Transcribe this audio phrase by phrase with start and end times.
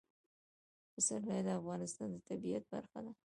[0.93, 3.11] پسرلی د افغانستان د طبیعت برخه ده.